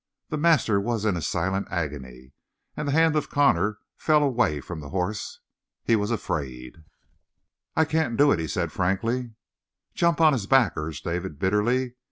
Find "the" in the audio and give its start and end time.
0.29-0.37, 2.87-2.91, 4.79-4.89